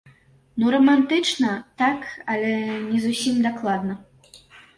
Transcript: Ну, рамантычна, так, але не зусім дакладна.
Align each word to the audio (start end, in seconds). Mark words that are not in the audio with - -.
Ну, 0.61 0.69
рамантычна, 0.75 1.49
так, 1.81 1.99
але 2.37 2.51
не 2.89 2.99
зусім 3.05 3.35
дакладна. 3.47 3.93